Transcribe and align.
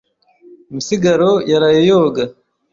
Misigaro 0.73 1.31
yaraye 1.51 1.81
yoga. 1.91 2.23